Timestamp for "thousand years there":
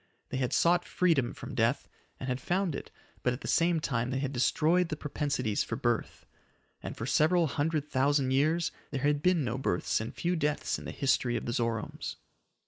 7.87-9.03